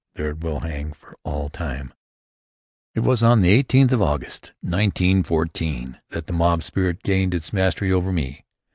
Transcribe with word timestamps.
There 0.15 0.31
it 0.31 0.39
will 0.39 0.61
hang 0.61 0.93
for 0.93 1.15
all 1.23 1.47
time. 1.49 1.93
It 2.95 3.01
was 3.01 3.21
on 3.21 3.41
the 3.41 3.63
18th 3.63 3.91
of 3.91 4.01
August, 4.01 4.51
1914, 4.61 5.99
that 6.09 6.25
the 6.25 6.33
mob 6.33 6.63
spirit 6.63 7.03
gained 7.03 7.35
its 7.35 7.53
mastery 7.53 7.91
over 7.91 8.11
me. 8.11 8.43